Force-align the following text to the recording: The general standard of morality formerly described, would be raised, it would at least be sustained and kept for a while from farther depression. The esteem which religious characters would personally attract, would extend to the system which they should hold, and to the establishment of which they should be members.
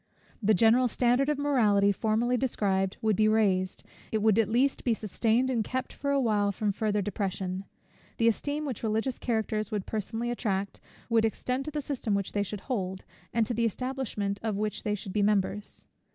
The 0.41 0.55
general 0.55 0.87
standard 0.87 1.29
of 1.29 1.37
morality 1.37 1.91
formerly 1.91 2.35
described, 2.35 2.97
would 3.03 3.15
be 3.15 3.27
raised, 3.27 3.83
it 4.11 4.19
would 4.23 4.39
at 4.39 4.49
least 4.49 4.83
be 4.83 4.95
sustained 4.95 5.51
and 5.51 5.63
kept 5.63 5.93
for 5.93 6.09
a 6.09 6.19
while 6.19 6.51
from 6.51 6.71
farther 6.71 7.03
depression. 7.03 7.65
The 8.17 8.27
esteem 8.27 8.65
which 8.65 8.81
religious 8.81 9.19
characters 9.19 9.69
would 9.69 9.85
personally 9.85 10.31
attract, 10.31 10.81
would 11.07 11.23
extend 11.23 11.65
to 11.65 11.71
the 11.71 11.81
system 11.81 12.15
which 12.15 12.31
they 12.31 12.41
should 12.41 12.61
hold, 12.61 13.05
and 13.31 13.45
to 13.45 13.53
the 13.53 13.65
establishment 13.65 14.39
of 14.41 14.57
which 14.57 14.81
they 14.81 14.95
should 14.95 15.13
be 15.13 15.21
members. 15.21 15.85